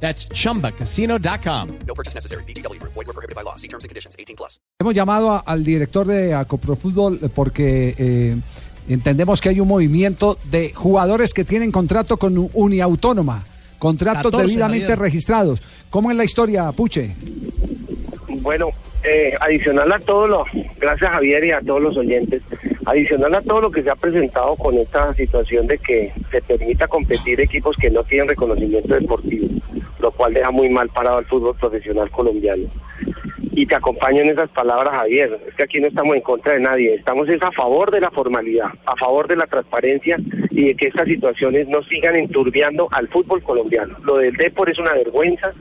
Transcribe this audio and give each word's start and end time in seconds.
That's 0.00 0.28
chumbacasino.com. 0.28 1.68
No 1.86 1.94
purchase 1.94 2.14
necessary. 2.14 2.44
BGW. 2.44 2.78
Void 2.82 3.06
were 3.06 3.12
prohibited 3.14 3.34
by 3.34 3.42
law. 3.42 3.56
See 3.56 3.68
terms 3.68 3.84
and 3.84 3.88
conditions. 3.90 4.14
18 4.18 4.36
plus. 4.36 4.60
Hemos 4.78 4.94
llamado 4.94 5.30
a- 5.32 5.38
al 5.46 5.64
director 5.64 6.06
de 6.06 6.34
Acoprofútbol 6.34 7.18
porque 7.34 7.94
eh, 7.98 8.36
entendemos 8.88 9.40
que 9.40 9.48
hay 9.48 9.60
un 9.60 9.68
movimiento 9.68 10.38
de 10.44 10.72
jugadores 10.74 11.32
que 11.32 11.44
tienen 11.44 11.72
contrato 11.72 12.18
con 12.18 12.48
Uniautónoma, 12.52 13.44
contratos 13.78 14.24
14, 14.32 14.46
debidamente 14.46 14.86
Javier. 14.86 14.98
registrados. 14.98 15.62
¿Cómo 15.90 16.10
es 16.10 16.16
la 16.16 16.24
historia, 16.24 16.70
Puche? 16.72 17.14
Bueno, 18.42 18.68
eh, 19.02 19.32
adicional 19.40 19.90
a 19.92 19.98
todo 19.98 20.26
lo, 20.26 20.44
gracias 20.78 21.10
Javier 21.10 21.44
y 21.46 21.50
a 21.52 21.60
todos 21.60 21.80
los 21.80 21.96
oyentes, 21.96 22.42
adicional 22.84 23.34
a 23.34 23.40
todo 23.42 23.60
lo 23.62 23.70
que 23.70 23.82
se 23.82 23.90
ha 23.90 23.96
presentado 23.96 24.56
con 24.56 24.76
esta 24.76 25.14
situación 25.14 25.66
de 25.66 25.78
que 25.78 26.12
se 26.30 26.42
permita 26.42 26.86
competir 26.86 27.40
equipos 27.40 27.76
que 27.76 27.90
no 27.90 28.04
tienen 28.04 28.28
reconocimiento 28.28 28.94
deportivo, 28.94 29.48
lo 29.98 30.10
cual 30.10 30.34
deja 30.34 30.50
muy 30.50 30.68
mal 30.68 30.88
parado 30.88 31.18
al 31.18 31.26
fútbol 31.26 31.56
profesional 31.56 32.10
colombiano. 32.10 32.64
Y 33.52 33.64
te 33.64 33.74
acompaño 33.74 34.20
en 34.20 34.28
esas 34.28 34.50
palabras, 34.50 34.94
Javier, 34.94 35.40
es 35.48 35.54
que 35.54 35.62
aquí 35.62 35.80
no 35.80 35.86
estamos 35.86 36.14
en 36.14 36.20
contra 36.20 36.52
de 36.52 36.60
nadie, 36.60 36.94
estamos 36.94 37.28
es 37.28 37.42
a 37.42 37.50
favor 37.52 37.90
de 37.90 38.00
la 38.00 38.10
formalidad, 38.10 38.68
a 38.84 38.96
favor 38.96 39.26
de 39.28 39.36
la 39.36 39.46
transparencia 39.46 40.18
y 40.50 40.66
de 40.66 40.74
que 40.74 40.88
estas 40.88 41.06
situaciones 41.06 41.66
no 41.66 41.82
sigan 41.84 42.16
enturbiando 42.16 42.88
al 42.92 43.08
fútbol 43.08 43.42
colombiano. 43.42 43.96
Lo 44.02 44.18
del 44.18 44.36
Depor 44.36 44.70
es 44.70 44.78
una 44.78 44.92
vergüenza 44.92 45.52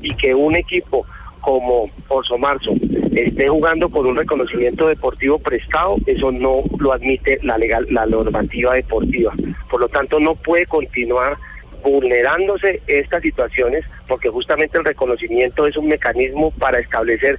y 0.00 0.14
que 0.16 0.34
un 0.34 0.56
equipo 0.56 1.06
como 1.42 1.90
Orso 2.08 2.38
Marzo 2.38 2.72
esté 3.12 3.48
jugando 3.48 3.90
con 3.90 4.06
un 4.06 4.16
reconocimiento 4.16 4.88
deportivo 4.88 5.38
prestado, 5.38 5.96
eso 6.06 6.32
no 6.32 6.62
lo 6.78 6.94
admite 6.94 7.38
la 7.42 7.58
legal, 7.58 7.86
la 7.90 8.06
normativa 8.06 8.72
deportiva. 8.72 9.34
Por 9.70 9.80
lo 9.80 9.88
tanto, 9.88 10.18
no 10.18 10.34
puede 10.34 10.64
continuar 10.64 11.36
vulnerándose 11.84 12.80
estas 12.86 13.22
situaciones 13.22 13.84
porque 14.08 14.30
justamente 14.30 14.78
el 14.78 14.84
reconocimiento 14.84 15.66
es 15.66 15.76
un 15.76 15.88
mecanismo 15.88 16.50
para 16.52 16.80
establecer 16.80 17.38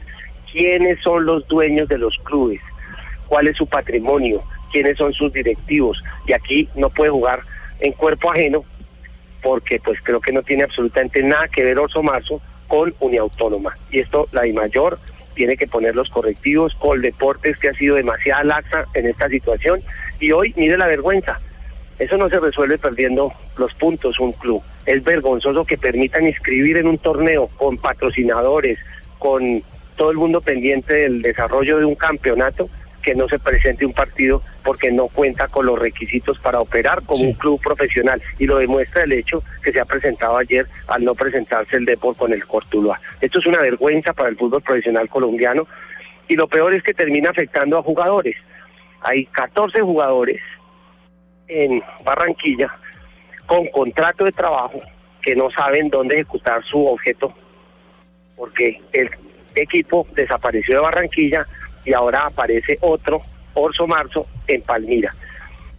quiénes 0.51 1.01
son 1.01 1.25
los 1.25 1.47
dueños 1.47 1.89
de 1.89 1.97
los 1.97 2.15
clubes, 2.19 2.61
cuál 3.27 3.47
es 3.47 3.57
su 3.57 3.65
patrimonio, 3.65 4.43
quiénes 4.71 4.97
son 4.97 5.11
sus 5.13 5.33
directivos. 5.33 6.01
Y 6.27 6.33
aquí 6.33 6.69
no 6.75 6.89
puede 6.89 7.09
jugar 7.09 7.41
en 7.79 7.91
cuerpo 7.93 8.31
ajeno 8.31 8.63
porque 9.41 9.79
pues 9.79 9.99
creo 10.01 10.21
que 10.21 10.31
no 10.31 10.43
tiene 10.43 10.63
absolutamente 10.63 11.21
nada 11.23 11.47
que 11.47 11.63
ver 11.63 11.79
Orso 11.79 12.03
Marzo 12.03 12.39
con 12.67 12.93
Uniautónoma. 12.99 13.75
Y 13.91 13.99
esto 13.99 14.27
la 14.31 14.43
mayor 14.53 14.99
tiene 15.33 15.57
que 15.57 15.67
poner 15.67 15.95
los 15.95 16.09
correctivos 16.09 16.75
con 16.75 17.01
Deportes 17.01 17.57
que 17.57 17.69
ha 17.69 17.73
sido 17.73 17.95
demasiado 17.95 18.43
laxa 18.43 18.85
en 18.93 19.07
esta 19.07 19.27
situación 19.27 19.81
y 20.19 20.31
hoy 20.31 20.53
mire 20.55 20.77
la 20.77 20.87
vergüenza. 20.87 21.41
Eso 21.97 22.17
no 22.17 22.29
se 22.29 22.39
resuelve 22.39 22.77
perdiendo 22.77 23.31
los 23.57 23.73
puntos 23.75 24.19
un 24.19 24.33
club. 24.33 24.61
Es 24.85 25.03
vergonzoso 25.03 25.65
que 25.65 25.77
permitan 25.77 26.27
inscribir 26.27 26.77
en 26.77 26.87
un 26.87 26.97
torneo 26.97 27.47
con 27.57 27.77
patrocinadores, 27.77 28.79
con 29.17 29.63
todo 29.95 30.11
el 30.11 30.17
mundo 30.17 30.41
pendiente 30.41 30.93
del 30.93 31.21
desarrollo 31.21 31.79
de 31.79 31.85
un 31.85 31.95
campeonato, 31.95 32.69
que 33.01 33.15
no 33.15 33.29
se 33.29 33.39
presente 33.39 33.85
un 33.85 33.93
partido 33.93 34.41
porque 34.63 34.91
no 34.91 35.07
cuenta 35.07 35.47
con 35.47 35.67
los 35.67 35.77
requisitos 35.77 36.39
para 36.39 36.59
operar 36.59 37.03
como 37.03 37.23
un 37.23 37.33
club 37.33 37.61
profesional. 37.61 38.21
Y 38.39 38.47
lo 38.47 38.57
demuestra 38.57 39.03
el 39.03 39.11
hecho 39.11 39.43
que 39.63 39.71
se 39.71 39.79
ha 39.79 39.85
presentado 39.85 40.37
ayer 40.37 40.65
al 40.87 41.05
no 41.05 41.13
presentarse 41.13 41.77
el 41.77 41.85
Depor 41.85 42.17
con 42.17 42.33
el 42.33 42.43
Cortuluá. 42.45 42.99
Esto 43.21 43.39
es 43.39 43.45
una 43.45 43.61
vergüenza 43.61 44.11
para 44.11 44.29
el 44.29 44.35
fútbol 44.35 44.63
profesional 44.63 45.07
colombiano 45.07 45.67
y 46.27 46.35
lo 46.35 46.47
peor 46.47 46.73
es 46.73 46.83
que 46.83 46.95
termina 46.95 47.29
afectando 47.29 47.77
a 47.77 47.83
jugadores. 47.83 48.35
Hay 49.01 49.27
14 49.27 49.81
jugadores 49.81 50.41
en 51.47 51.81
Barranquilla 52.03 52.73
con 53.45 53.67
contrato 53.67 54.25
de 54.25 54.31
trabajo 54.31 54.81
que 55.21 55.35
no 55.35 55.49
saben 55.51 55.89
dónde 55.89 56.15
ejecutar 56.15 56.63
su 56.65 56.85
objeto 56.85 57.33
porque 58.35 58.81
el 58.93 59.09
equipo 59.55 60.05
desapareció 60.15 60.75
de 60.75 60.81
Barranquilla 60.81 61.45
y 61.85 61.93
ahora 61.93 62.25
aparece 62.25 62.77
otro, 62.81 63.21
Orso 63.53 63.87
Marzo, 63.87 64.27
en 64.47 64.61
Palmira. 64.63 65.13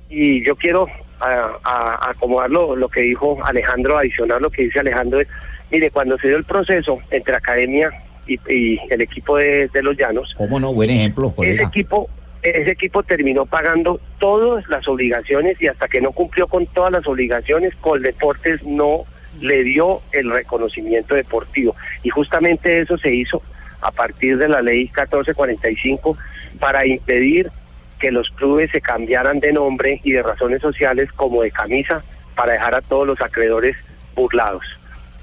Y 0.08 0.44
yo 0.46 0.56
quiero 0.56 0.86
a- 1.20 1.58
a- 1.62 2.10
acomodar 2.10 2.48
lo, 2.50 2.74
lo 2.76 2.88
que 2.88 3.00
dijo 3.02 3.38
Alejandro, 3.44 3.98
adicionar 3.98 4.40
lo 4.40 4.50
que 4.50 4.62
dice 4.62 4.80
Alejandro, 4.80 5.20
es, 5.20 5.28
mire, 5.70 5.90
cuando 5.90 6.16
se 6.18 6.28
dio 6.28 6.36
el 6.38 6.44
proceso 6.44 7.00
entre 7.10 7.34
academia 7.36 7.90
y, 8.26 8.38
y 8.52 8.80
el 8.88 9.00
equipo 9.02 9.36
de, 9.36 9.68
de 9.68 9.82
los 9.82 9.96
Llanos, 9.96 10.34
¿Cómo 10.38 10.58
no? 10.58 10.72
Buen 10.72 10.90
ejemplo, 10.90 11.26
ese 11.28 11.36
colega. 11.36 11.64
equipo 11.68 12.08
ese 12.50 12.70
equipo 12.70 13.02
terminó 13.02 13.46
pagando 13.46 14.00
todas 14.18 14.68
las 14.68 14.86
obligaciones 14.88 15.60
y 15.60 15.68
hasta 15.68 15.88
que 15.88 16.00
no 16.00 16.12
cumplió 16.12 16.46
con 16.46 16.66
todas 16.66 16.92
las 16.92 17.06
obligaciones, 17.06 17.74
Coldeportes 17.80 18.62
no 18.62 19.04
le 19.40 19.64
dio 19.64 20.00
el 20.12 20.30
reconocimiento 20.30 21.14
deportivo. 21.14 21.74
Y 22.02 22.10
justamente 22.10 22.80
eso 22.80 22.96
se 22.98 23.14
hizo 23.14 23.42
a 23.80 23.90
partir 23.90 24.38
de 24.38 24.48
la 24.48 24.62
ley 24.62 24.84
1445 24.84 26.16
para 26.58 26.86
impedir 26.86 27.50
que 27.98 28.10
los 28.10 28.30
clubes 28.30 28.70
se 28.70 28.80
cambiaran 28.80 29.40
de 29.40 29.52
nombre 29.52 30.00
y 30.04 30.12
de 30.12 30.22
razones 30.22 30.60
sociales 30.60 31.10
como 31.12 31.42
de 31.42 31.50
camisa 31.50 32.02
para 32.34 32.52
dejar 32.52 32.74
a 32.74 32.82
todos 32.82 33.06
los 33.06 33.20
acreedores 33.20 33.76
burlados. 34.14 34.64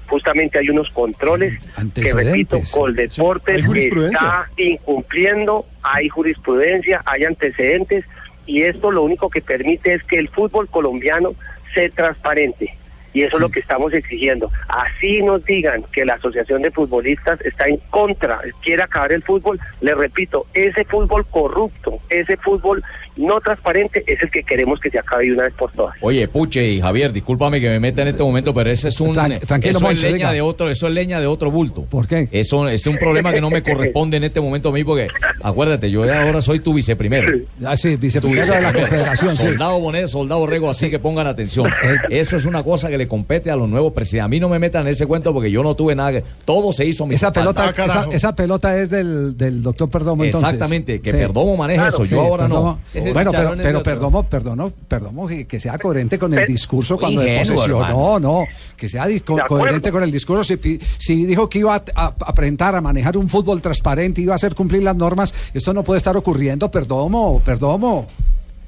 Justamente 0.06 0.58
hay 0.58 0.68
unos 0.70 0.90
controles 0.90 1.58
que, 1.94 2.12
repito. 2.12 2.60
Coldeportes 2.72 3.64
está 3.64 4.48
incumpliendo, 4.56 5.66
hay 5.82 6.08
jurisprudencia, 6.08 7.02
hay 7.06 7.24
antecedentes 7.24 8.04
y 8.46 8.62
esto 8.62 8.90
lo 8.90 9.02
único 9.02 9.30
que 9.30 9.40
permite 9.40 9.94
es 9.94 10.04
que 10.04 10.18
el 10.18 10.28
fútbol 10.28 10.68
colombiano 10.68 11.34
sea 11.72 11.88
transparente. 11.88 12.76
Y 13.14 13.22
eso 13.22 13.36
es 13.36 13.40
lo 13.40 13.48
que 13.48 13.60
estamos 13.60 13.92
exigiendo. 13.94 14.50
Así 14.68 15.22
nos 15.22 15.42
digan 15.44 15.84
que 15.92 16.04
la 16.04 16.14
Asociación 16.14 16.60
de 16.62 16.70
Futbolistas 16.72 17.40
está 17.42 17.66
en 17.68 17.78
contra, 17.90 18.40
quiere 18.62 18.82
acabar 18.82 19.12
el 19.12 19.22
fútbol. 19.22 19.58
Le 19.80 19.94
repito, 19.94 20.46
ese 20.52 20.84
fútbol 20.84 21.24
corrupto, 21.26 21.98
ese 22.10 22.36
fútbol 22.36 22.82
no 23.16 23.40
transparente 23.40 24.02
es 24.06 24.20
el 24.22 24.30
que 24.30 24.42
queremos 24.42 24.80
que 24.80 24.90
se 24.90 24.98
acabe 24.98 25.26
de 25.26 25.32
una 25.32 25.44
vez 25.44 25.54
por 25.54 25.70
todas. 25.72 25.94
Oye, 26.00 26.26
Puche 26.28 26.64
y 26.68 26.80
Javier, 26.80 27.12
discúlpame 27.12 27.60
que 27.60 27.68
me 27.70 27.78
meta 27.80 28.02
en 28.02 28.08
este 28.08 28.22
momento, 28.22 28.52
pero 28.52 28.68
ese 28.70 28.88
es 28.88 29.00
un 29.00 29.14
Tran- 29.14 29.38
tranquilo, 29.46 29.78
eso 29.78 29.90
es 29.90 30.02
leña 30.02 30.14
diga. 30.16 30.32
de 30.32 30.40
otro, 30.40 30.68
eso 30.68 30.88
es 30.88 30.92
leña 30.92 31.20
de 31.20 31.26
otro 31.26 31.50
bulto. 31.50 31.84
¿Por 31.84 32.08
qué? 32.08 32.28
Eso 32.32 32.68
es 32.68 32.84
un 32.88 32.98
problema 32.98 33.32
que 33.32 33.40
no 33.40 33.48
me 33.50 33.62
corresponde 33.62 34.16
en 34.16 34.24
este 34.24 34.40
momento 34.40 34.70
a 34.70 34.72
mí 34.72 34.82
porque 34.82 35.06
acuérdate, 35.42 35.88
yo 35.90 36.02
ahora 36.02 36.40
soy 36.40 36.58
tu 36.58 36.74
viceprimero. 36.74 37.38
Ah, 37.64 37.76
sí, 37.76 37.94
Tu 37.94 38.00
viceprimero 38.02 38.46
de 38.52 38.60
la. 38.60 38.72
Confederación, 38.72 39.36
sí. 39.36 39.42
Soldado 39.44 39.78
Bonet, 39.78 40.06
soldado 40.08 40.46
Rego, 40.46 40.68
así 40.68 40.90
que 40.90 40.98
pongan 40.98 41.28
atención. 41.28 41.70
Eso 42.10 42.36
es 42.36 42.44
una 42.44 42.62
cosa 42.64 42.88
que 42.90 42.98
le 42.98 43.03
compete 43.08 43.50
a 43.50 43.56
los 43.56 43.68
nuevos 43.68 43.92
presidentes. 43.92 44.24
A 44.24 44.28
mí 44.28 44.40
no 44.40 44.48
me 44.48 44.58
metan 44.58 44.82
en 44.82 44.88
ese 44.88 45.06
cuento 45.06 45.32
porque 45.32 45.50
yo 45.50 45.62
no 45.62 45.74
tuve 45.74 45.94
nada 45.94 46.12
que. 46.12 46.24
Todo 46.44 46.72
se 46.72 46.86
hizo 46.86 47.04
a 47.04 47.06
mi 47.06 47.14
Esa 47.14 47.32
pelota, 47.32 47.72
Ah, 47.76 47.84
esa, 47.84 48.06
esa 48.10 48.34
pelota 48.36 48.76
es 48.78 48.88
del, 48.90 49.36
del 49.36 49.62
doctor 49.62 49.88
Perdomo, 49.90 50.24
entonces. 50.24 50.48
Exactamente, 50.52 51.00
que 51.00 51.10
Sí. 51.10 51.16
Perdomo 51.16 51.56
maneja 51.56 51.88
Claro, 51.88 52.04
eso, 52.04 52.14
yo 52.14 52.20
ahora 52.20 52.44
Perdomo. 52.46 52.78
no. 52.94 53.12
Bueno, 53.12 53.30
pero, 53.32 53.54
pero. 53.62 53.82
Perdomo, 53.82 54.22
Perdomo, 54.24 54.70
Perdomo 54.88 55.26
que, 55.26 55.46
que 55.46 55.60
sea 55.60 55.78
coherente 55.78 56.18
con 56.18 56.32
el 56.32 56.40
Pero- 56.40 56.52
discurso 56.52 56.96
cuando 56.98 57.22
Ingenuo, 57.22 57.64
hermano. 57.64 58.18
no, 58.20 58.44
que 58.76 58.88
sea 58.88 59.06
coherente 59.46 59.90
con 59.92 60.02
el 60.02 60.10
discurso. 60.12 60.44
Si, 60.44 60.80
si 60.98 61.24
dijo 61.26 61.48
que 61.48 61.60
iba 61.60 61.74
a, 61.74 61.82
a 61.94 62.06
apretar 62.26 62.74
a 62.74 62.80
manejar 62.80 63.16
un 63.16 63.28
fútbol 63.28 63.60
transparente, 63.62 64.20
iba 64.20 64.32
a 64.32 64.36
hacer 64.36 64.54
cumplir 64.54 64.82
las 64.82 64.96
normas, 64.96 65.32
esto 65.52 65.72
no 65.72 65.82
puede 65.84 65.98
estar 65.98 66.16
ocurriendo, 66.16 66.70
Perdomo, 66.70 67.40
Perdomo. 67.44 68.06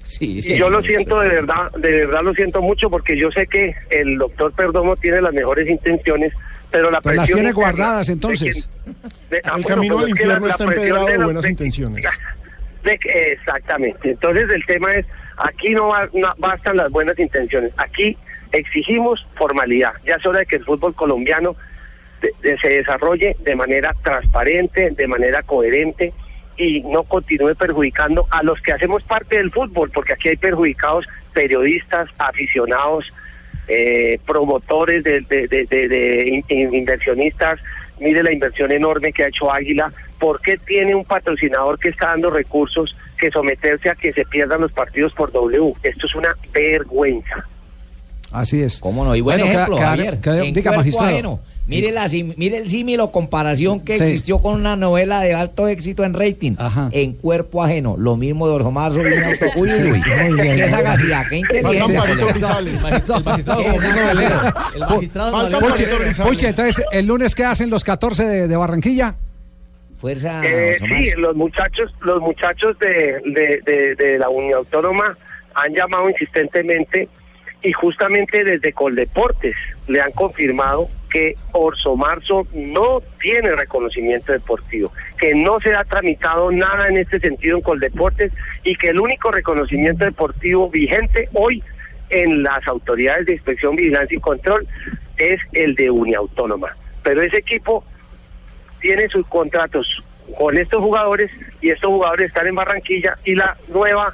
Sí, 0.06 0.38
Y 0.44 0.56
yo 0.56 0.70
lo 0.70 0.80
sí. 0.82 0.88
siento 0.88 1.20
de 1.20 1.28
verdad, 1.28 1.70
de 1.72 1.90
verdad 2.06 2.22
lo 2.22 2.32
siento 2.34 2.62
mucho 2.62 2.88
porque 2.90 3.16
yo 3.18 3.30
sé 3.32 3.46
que 3.46 3.74
el 3.90 4.18
doctor 4.18 4.52
Perdomo 4.52 4.96
tiene 4.96 5.20
las 5.20 5.32
mejores 5.34 5.68
intenciones, 5.68 6.32
pero 6.70 6.90
la 6.90 7.00
Pero 7.00 7.16
las 7.16 7.24
presión 7.24 7.38
tiene 7.40 7.52
guardadas, 7.52 8.06
de 8.06 8.12
entonces. 8.12 8.68
de- 9.30 9.40
ah, 9.44 9.54
El 9.56 9.62
bueno, 9.62 9.66
camino 9.68 9.94
pero 9.96 9.98
al 9.98 10.08
es 10.10 10.14
que 10.14 10.22
infierno 10.22 10.46
está 10.48 10.66
presión 10.66 10.86
empedrado 10.86 11.06
de 11.06 11.24
buenas 11.24 11.48
intenciones. 11.48 12.04
exactamente. 12.84 14.10
Entonces 14.10 14.48
el 14.54 14.64
tema 14.66 14.92
es, 14.94 15.06
aquí 15.38 15.70
no, 15.74 15.88
va- 15.88 16.08
no 16.12 16.28
bastan 16.38 16.76
las 16.76 16.90
buenas 16.90 17.18
intenciones, 17.18 17.72
aquí 17.76 18.16
exigimos 18.52 19.26
formalidad. 19.34 19.92
Ya 20.06 20.14
es 20.16 20.26
hora 20.26 20.40
de 20.40 20.46
que 20.46 20.56
el 20.56 20.64
fútbol 20.64 20.94
colombiano 20.94 21.56
de- 22.20 22.32
de- 22.48 22.58
se 22.58 22.68
desarrolle 22.68 23.36
de 23.40 23.56
manera 23.56 23.92
transparente, 24.02 24.90
de 24.90 25.06
manera 25.08 25.42
coherente 25.42 26.12
y 26.56 26.80
no 26.80 27.02
continúe 27.04 27.54
perjudicando 27.54 28.26
a 28.30 28.42
los 28.42 28.60
que 28.62 28.72
hacemos 28.72 29.02
parte 29.02 29.36
del 29.36 29.50
fútbol, 29.50 29.90
porque 29.90 30.12
aquí 30.14 30.28
hay 30.30 30.36
perjudicados 30.36 31.06
periodistas, 31.34 32.08
aficionados, 32.18 33.12
eh, 33.68 34.18
promotores, 34.26 35.04
de, 35.04 35.20
de- 35.22 35.48
de- 35.48 35.66
de- 35.66 35.88
de 35.88 36.28
in- 36.28 36.44
in- 36.48 36.74
inversionistas. 36.74 37.58
Mire 38.00 38.22
la 38.22 38.32
inversión 38.32 38.70
enorme 38.72 39.12
que 39.12 39.24
ha 39.24 39.28
hecho 39.28 39.52
Águila 39.52 39.92
¿por 40.18 40.40
qué 40.40 40.56
tiene 40.56 40.94
un 40.94 41.04
patrocinador 41.04 41.78
que 41.78 41.90
está 41.90 42.06
dando 42.08 42.30
recursos 42.30 42.96
que 43.18 43.30
someterse 43.30 43.90
a 43.90 43.94
que 43.94 44.12
se 44.14 44.24
pierdan 44.24 44.62
los 44.62 44.72
partidos 44.72 45.12
por 45.12 45.30
W? 45.30 45.74
Esto 45.82 46.06
es 46.06 46.14
una 46.14 46.30
vergüenza. 46.54 47.46
Así 48.32 48.62
es. 48.62 48.80
¿Cómo 48.80 49.04
no? 49.04 49.14
Y 49.14 49.20
buen 49.20 49.38
Bueno, 49.38 49.52
ejemplo, 49.52 49.76
Javier. 49.76 50.18
diga, 50.52 50.72
magistrado. 50.72 51.08
ajeno. 51.08 51.40
Mire, 51.68 51.90
la, 51.90 52.06
sim- 52.08 52.32
mire 52.36 52.58
el 52.58 52.68
símil 52.68 53.00
o 53.00 53.10
comparación 53.10 53.80
que 53.80 53.96
Sí. 53.96 54.02
existió 54.04 54.38
con 54.38 54.54
una 54.54 54.76
novela 54.76 55.20
de 55.20 55.34
alto 55.34 55.66
éxito 55.66 56.04
en 56.04 56.14
rating. 56.14 56.52
Ajá. 56.58 56.88
En 56.92 57.12
cuerpo 57.14 57.62
ajeno. 57.64 57.96
Lo 57.98 58.16
mismo 58.16 58.46
de 58.46 58.54
Orso 58.54 58.70
Marzo 58.70 59.00
y 59.02 59.12
Auto. 59.14 59.46
Uy, 59.56 59.68
Sí, 59.70 59.82
uy, 59.82 59.90
uy. 59.92 60.30
muy 60.30 60.42
bien. 60.42 60.56
Qué 60.56 60.68
sagacidad, 60.68 61.22
qué 61.28 61.40
Falta 61.44 61.74
inteligencia. 61.74 62.26
Grisales. 62.26 62.82
No, 63.08 63.20
magistrado. 63.20 63.62
El 64.74 64.80
magistrado 64.80 65.32
Falta. 65.32 65.58
Puche, 66.24 66.48
entonces, 66.48 66.84
¿el 66.92 67.06
lunes 67.06 67.34
qué 67.34 67.44
hacen 67.44 67.68
los 67.70 67.82
14 67.84 68.24
de, 68.24 68.48
de 68.48 68.56
Barranquilla? 68.56 69.14
Fuerza. 70.00 70.42
Eh, 70.44 70.76
sí, 70.78 71.10
los 71.16 71.34
muchachos, 71.34 71.92
los 72.02 72.20
muchachos 72.20 72.78
de, 72.78 73.20
de, 73.24 73.60
de- 73.64 73.94
de 73.96 74.18
la 74.18 74.28
Unión 74.28 74.58
Autónoma 74.58 75.16
han 75.54 75.74
llamado 75.74 76.08
insistentemente 76.10 77.08
y 77.62 77.72
justamente 77.72 78.44
desde 78.44 78.72
Coldeportes 78.72 79.56
le 79.88 80.00
han 80.00 80.12
confirmado 80.12 80.88
que 81.16 81.34
Orso 81.52 81.96
Marzo 81.96 82.46
no 82.52 83.00
tiene 83.18 83.48
reconocimiento 83.52 84.32
deportivo, 84.32 84.92
que 85.18 85.34
no 85.34 85.58
se 85.60 85.74
ha 85.74 85.82
tramitado 85.84 86.52
nada 86.52 86.88
en 86.88 86.98
este 86.98 87.18
sentido 87.20 87.56
en 87.56 87.62
Coldeportes 87.62 88.32
y 88.64 88.76
que 88.76 88.88
el 88.88 89.00
único 89.00 89.30
reconocimiento 89.30 90.04
deportivo 90.04 90.68
vigente 90.68 91.30
hoy 91.32 91.64
en 92.10 92.42
las 92.42 92.68
autoridades 92.68 93.24
de 93.24 93.32
inspección, 93.32 93.76
vigilancia 93.76 94.14
y 94.14 94.20
control 94.20 94.68
es 95.16 95.40
el 95.54 95.74
de 95.74 95.90
Uniautónoma. 95.90 96.76
Pero 97.02 97.22
ese 97.22 97.38
equipo 97.38 97.82
tiene 98.80 99.08
sus 99.08 99.26
contratos 99.26 100.04
con 100.36 100.58
estos 100.58 100.82
jugadores 100.82 101.30
y 101.62 101.70
estos 101.70 101.88
jugadores 101.88 102.26
están 102.26 102.46
en 102.46 102.56
Barranquilla 102.56 103.16
y 103.24 103.36
la 103.36 103.56
nueva 103.68 104.12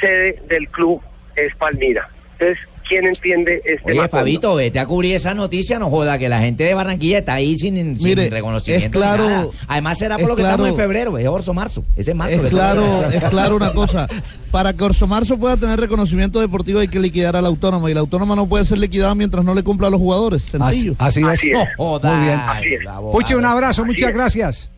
sede 0.00 0.40
del 0.48 0.66
club 0.68 1.02
es 1.36 1.54
Palmira. 1.56 2.08
Entonces, 2.38 2.66
¿quién 2.88 3.06
entiende 3.06 3.62
este 3.64 3.80
Oye, 3.84 3.94
macondo? 4.00 4.08
Fabito, 4.10 4.54
vete 4.54 4.78
a 4.78 4.86
cubrir 4.86 5.14
esa 5.14 5.34
noticia, 5.34 5.78
no 5.78 5.90
joda, 5.90 6.18
que 6.18 6.28
la 6.28 6.40
gente 6.40 6.64
de 6.64 6.74
Barranquilla 6.74 7.18
está 7.18 7.34
ahí 7.34 7.58
sin, 7.58 7.74
sin 7.96 8.04
Mire, 8.04 8.28
reconocimiento. 8.30 8.86
es 8.86 8.92
claro- 8.92 9.24
nada. 9.28 9.46
Además 9.68 9.98
será 9.98 10.18
por 10.18 10.28
lo 10.28 10.36
que 10.36 10.42
estamos 10.42 10.68
en 10.68 10.76
febrero, 10.76 11.16
es 11.18 11.26
Orso 11.26 11.54
Marzo. 11.54 11.84
Ese 11.96 12.10
es 12.12 12.16
marzo. 12.16 12.42
Es 12.42 12.50
claro, 12.50 13.04
es 13.10 13.24
claro 13.24 13.56
una 13.56 13.72
cosa. 13.72 14.08
Para 14.50 14.72
que 14.74 14.84
Orso 14.84 15.06
Marzo 15.06 15.38
pueda 15.38 15.56
tener 15.56 15.80
reconocimiento 15.80 16.40
deportivo 16.40 16.80
hay 16.80 16.88
que 16.88 17.00
liquidar 17.00 17.36
a 17.36 17.40
la 17.42 17.48
autónoma 17.48 17.90
y 17.90 17.94
la 17.94 18.00
autónoma 18.00 18.36
no 18.36 18.46
puede 18.46 18.64
ser 18.64 18.78
liquidada 18.78 19.14
mientras 19.14 19.44
no 19.44 19.54
le 19.54 19.62
cumpla 19.62 19.88
a 19.88 19.90
los 19.90 19.98
jugadores. 19.98 20.42
Sencillo. 20.42 20.94
Así, 20.98 21.20
así 21.22 21.24
Así 21.24 21.50
es. 21.52 21.58
es. 21.58 21.58
No 21.58 21.66
joda. 21.76 22.12
Muy 22.16 22.26
bien. 22.26 22.40
Así 22.40 22.74
es. 22.74 22.80
Puche, 23.12 23.36
un 23.36 23.44
abrazo, 23.46 23.82
Así 23.82 23.90
muchas 23.90 24.08
es. 24.10 24.14
gracias. 24.14 24.70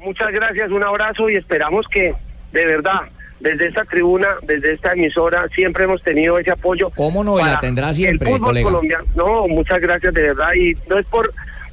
Muchas 0.00 0.30
gracias, 0.32 0.70
un 0.70 0.84
abrazo 0.84 1.28
y 1.30 1.36
esperamos 1.36 1.86
que, 1.88 2.14
de 2.52 2.64
verdad, 2.66 3.00
desde 3.40 3.68
esta 3.68 3.84
tribuna, 3.84 4.28
desde 4.42 4.72
esta 4.72 4.92
emisora, 4.92 5.46
siempre 5.54 5.84
hemos 5.84 6.02
tenido 6.02 6.38
ese 6.38 6.50
apoyo. 6.50 6.90
¿Cómo 6.90 7.22
no? 7.22 7.38
Y 7.38 7.44
la 7.44 7.60
tendrá 7.60 7.90
el 7.90 7.94
siempre, 7.94 8.30
fútbol 8.30 8.48
colega. 8.48 8.64
colombiano. 8.64 9.04
No, 9.14 9.48
muchas 9.48 9.80
gracias 9.80 10.14
de 10.14 10.22
verdad 10.22 10.54
y 10.54 10.74
no 10.88 10.98
es 10.98 11.06
por 11.06 11.32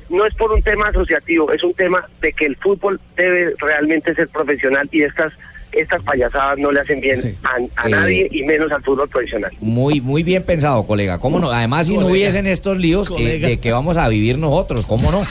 no 0.09 0.25
es 0.25 0.35
por 0.35 0.51
un 0.51 0.61
tema 0.61 0.89
asociativo, 0.89 1.51
es 1.51 1.63
un 1.63 1.73
tema 1.73 2.05
de 2.21 2.33
que 2.33 2.45
el 2.45 2.55
fútbol 2.57 2.99
debe 3.15 3.53
realmente 3.57 4.13
ser 4.13 4.27
profesional 4.27 4.87
y 4.91 5.01
estas 5.01 5.33
estas 5.75 6.01
payasadas 6.03 6.57
no 6.59 6.71
le 6.71 6.79
hacen 6.81 6.99
bien 7.01 7.21
Sí. 7.21 7.35
a, 7.43 7.55
a 7.83 7.87
Eh, 7.87 7.91
nadie 7.91 8.27
y 8.31 8.43
menos 8.43 8.71
al 8.71 8.81
fútbol 8.83 9.07
profesional. 9.09 9.51
Muy, 9.61 10.01
muy 10.01 10.21
bien 10.23 10.43
pensado, 10.43 10.83
colega. 10.85 11.17
¿Cómo 11.19 11.39
no? 11.39 11.49
Además, 11.51 11.87
si 11.87 11.93
no 11.93 12.01
Colega. 12.01 12.11
hubiesen 12.13 12.47
estos 12.47 12.77
líos, 12.77 13.11
eh. 13.17 13.39
¿de 13.39 13.59
qué 13.59 13.71
vamos 13.71 13.97
a 13.97 14.07
vivir 14.09 14.37
nosotros? 14.37 14.85
¿Cómo 14.85 15.11
no? 15.11 15.23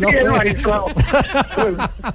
Bien, 0.00 0.28
magistrado. 0.30 0.86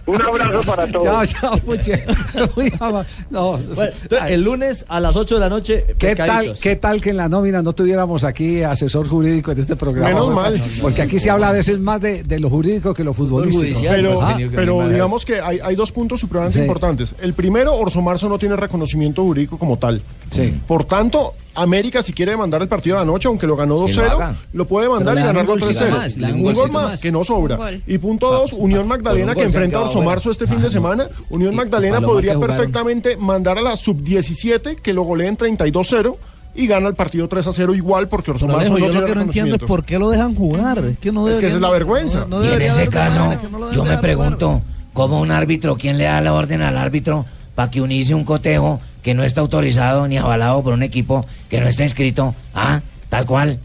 un 0.05 0.21
abrazo 0.21 0.61
para 0.65 0.87
todos. 0.91 1.29
Chao, 1.29 1.59
chao, 1.59 1.59
no. 3.29 3.57
Bueno, 3.57 3.91
entonces, 4.01 4.29
el 4.31 4.41
lunes 4.41 4.85
a 4.87 4.99
las 4.99 5.15
8 5.15 5.35
de 5.35 5.41
la 5.41 5.49
noche. 5.49 5.85
¿Qué 5.97 6.15
tal. 6.15 6.55
¿Qué 6.61 6.75
tal 6.75 7.01
que 7.01 7.11
en 7.11 7.17
la 7.17 7.29
nómina 7.29 7.61
no 7.61 7.73
tuviéramos 7.73 8.23
aquí 8.23 8.63
asesor 8.63 9.07
jurídico 9.07 9.51
en 9.51 9.59
este 9.59 9.75
programa? 9.75 10.09
Menos 10.09 10.33
mal. 10.33 10.61
Porque 10.81 11.01
aquí 11.01 11.19
se 11.19 11.29
habla 11.29 11.49
a 11.49 11.53
veces 11.53 11.79
más 11.79 12.01
de, 12.01 12.23
de 12.23 12.39
lo 12.39 12.49
jurídico 12.49 12.93
que 12.93 13.03
lo 13.03 13.13
futbolístico. 13.13 13.79
Pero, 14.01 14.15
pues, 14.15 14.27
Ah, 14.29 14.37
pero 14.55 14.89
digamos 14.89 15.25
que 15.25 15.39
hay, 15.41 15.59
hay 15.63 15.75
dos 15.75 15.91
puntos 15.91 16.19
supremamente 16.19 16.59
Sí. 16.59 16.61
importantes. 16.61 17.15
El 17.21 17.33
primero, 17.33 17.75
Orso 17.75 18.01
Marzo 18.01 18.27
no 18.29 18.37
tiene 18.39 18.55
reconocimiento 18.55 19.23
jurídico 19.23 19.57
como 19.57 19.77
tal. 19.77 20.01
Sí. 20.29 20.53
Por 20.67 20.85
tanto, 20.85 21.33
América, 21.55 22.01
si 22.01 22.13
quiere 22.13 22.31
demandar 22.33 22.61
el 22.61 22.67
partido 22.67 22.95
de 22.97 23.01
anoche, 23.01 23.27
aunque 23.27 23.45
lo 23.47 23.55
ganó 23.55 23.85
Que 23.85 23.93
lo 23.93 24.01
2-0, 24.03 24.11
haga. 24.11 24.35
lo 24.53 24.65
puede 24.65 24.87
demandar 24.87 25.17
y 25.17 25.21
ganarlo 25.21 25.53
un 25.53 25.59
golcito 25.59 25.85
3-0. 25.85 25.97
más, 25.97 26.15
le 26.17 26.21
dan 26.27 26.33
un 26.39 26.45
Un 26.47 26.53
gol 26.53 26.71
más, 26.71 26.97
que 27.01 27.11
no 27.11 27.23
sobra. 27.23 27.57
Y 27.87 27.97
punto 27.97 28.31
dos, 28.31 28.53
Unión 28.53 28.87
Magdalena, 28.87 29.31
un 29.33 29.37
que 29.37 29.43
enfrenta 29.43 29.79
a 29.79 29.81
Orso. 29.83 30.01
Marzo 30.01 30.31
este 30.31 30.47
fin 30.47 30.61
de 30.61 30.69
semana. 30.69 31.07
Unión 31.29 31.55
Magdalena 31.55 31.99
podría 32.01 32.39
perfectamente 32.39 33.17
mandar 33.17 33.57
a 33.57 33.61
la 33.61 33.75
sub-17, 33.75 34.75
que 34.77 34.93
lo 34.93 35.03
goleen 35.03 35.35
32-0, 35.37 36.15
y 36.55 36.67
gana 36.67 36.87
el 36.89 36.95
partido 36.95 37.27
3-0 37.29 37.75
igual, 37.75 38.07
porque 38.07 38.31
Orso 38.31 38.45
Pero, 38.47 38.57
Marzo 38.57 38.73
Alejo, 38.73 38.87
no 38.87 38.93
yo 38.93 38.99
lo 39.01 39.05
que 39.07 39.15
no 39.15 39.21
entiendo 39.21 39.55
es 39.55 39.61
por 39.63 39.83
qué 39.85 39.99
lo 39.99 40.09
dejan 40.09 40.35
jugar. 40.35 40.79
Es 40.85 40.99
que 40.99 41.11
no 41.11 41.27
Es 41.29 41.39
que 41.39 41.47
esa 41.47 41.55
es 41.55 41.61
la 41.61 41.69
vergüenza. 41.69 42.25
no- 42.29 42.39
no 42.39 42.45
Y 42.45 42.47
en 42.49 42.61
ese 42.61 42.87
caso, 42.87 43.25
no 43.51 43.71
yo 43.71 43.83
me 43.83 43.89
jugar. 43.89 44.01
pregunto, 44.01 44.61
¿cómo 44.93 45.19
un 45.21 45.31
árbitro, 45.31 45.75
quién 45.77 45.97
le 45.97 46.05
da 46.05 46.19
la 46.21 46.33
orden 46.33 46.61
al 46.61 46.77
árbitro 46.77 47.25
para 47.55 47.69
que 47.71 47.81
unice 47.81 48.13
un 48.15 48.23
cotejo 48.25 48.81
que 49.03 49.13
no 49.13 49.23
está 49.23 49.41
autorizado 49.41 50.07
ni 50.07 50.17
avalado 50.17 50.61
por 50.63 50.73
un 50.73 50.83
equipo 50.83 51.25
que 51.49 51.61
no 51.61 51.67
está 51.67 51.83
inscrito? 51.83 52.33
Ah, 52.53 52.81
tal 53.09 53.25
cual. 53.25 53.59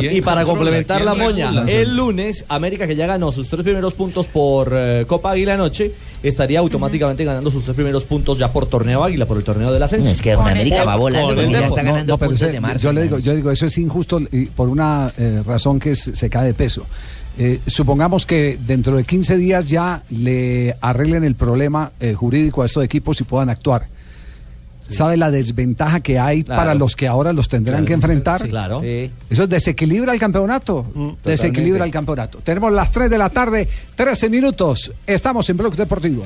Y 0.00 0.20
para 0.22 0.44
complementar 0.44 1.02
la 1.02 1.14
moña, 1.14 1.50
el 1.68 1.96
lunes, 1.96 2.44
América 2.48 2.86
que 2.86 2.96
ya 2.96 3.06
ganó 3.06 3.30
sus 3.32 3.48
tres 3.48 3.62
primeros 3.62 3.94
puntos 3.94 4.26
por 4.26 4.72
eh, 4.74 5.04
Copa 5.06 5.32
Águila 5.32 5.54
anoche, 5.54 5.92
estaría 6.22 6.58
automáticamente 6.58 7.24
ganando 7.24 7.50
sus 7.50 7.64
tres 7.64 7.74
primeros 7.76 8.04
puntos 8.04 8.38
ya 8.38 8.52
por 8.52 8.66
torneo 8.66 9.04
Águila, 9.04 9.26
por 9.26 9.36
el 9.36 9.44
torneo 9.44 9.70
del 9.72 9.82
ascenso. 9.82 10.08
Es 10.08 10.20
que 10.22 10.34
Con 10.34 10.42
una 10.44 10.52
el 10.52 10.58
América 10.60 10.84
va 10.84 10.96
volando 10.96 11.34
porque 11.34 11.50
ya 11.50 11.66
está 11.66 11.82
No, 11.82 11.90
ganando 11.92 12.12
no, 12.14 12.18
pero 12.18 12.30
puntos 12.30 12.42
ese- 12.42 12.52
de 12.52 12.60
marzo. 12.60 12.82
yo 12.84 12.92
le 12.92 13.02
digo, 13.02 13.18
yo 13.18 13.34
digo, 13.34 13.50
eso 13.50 13.66
es 13.66 13.78
injusto 13.78 14.20
y 14.32 14.46
por 14.46 14.68
una 14.68 15.12
eh, 15.18 15.42
razón 15.46 15.78
que 15.78 15.92
es- 15.92 16.10
se 16.14 16.30
cae 16.30 16.46
de 16.46 16.54
peso. 16.54 16.86
Eh, 17.38 17.60
supongamos 17.66 18.26
que 18.26 18.58
dentro 18.66 18.96
de 18.96 19.04
15 19.04 19.36
días 19.36 19.66
ya 19.68 20.02
le 20.10 20.74
arreglen 20.80 21.24
el 21.24 21.36
problema 21.36 21.92
eh, 22.00 22.12
jurídico 22.14 22.62
a 22.62 22.66
estos 22.66 22.84
equipos 22.84 23.20
y 23.20 23.24
puedan 23.24 23.50
actuar. 23.50 23.86
¿Sabe 24.90 25.16
la 25.16 25.30
desventaja 25.30 26.00
que 26.00 26.18
hay 26.18 26.44
Claro. 26.44 26.60
para 26.60 26.74
los 26.74 26.96
que 26.96 27.06
ahora 27.08 27.32
los 27.32 27.48
tendrán 27.48 27.84
que 27.84 27.92
enfrentar? 27.92 28.42
Sí, 28.42 28.48
claro. 28.48 28.80
Sí. 28.80 29.10
Eso 29.30 29.46
desequilibra 29.46 30.12
el 30.12 30.20
campeonato. 30.20 30.86
desequilibra 31.24 31.84
el 31.84 31.90
campeonato. 31.90 32.38
Tenemos 32.42 32.72
las 32.72 32.90
3 32.90 33.10
de 33.10 33.18
la 33.18 33.30
tarde, 33.30 33.68
13 33.94 34.28
minutos. 34.28 34.92
Estamos 35.06 35.48
en 35.50 35.56
Blog 35.56 35.74
Deportivo. 35.76 36.24